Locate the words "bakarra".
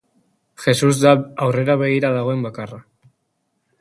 2.47-2.81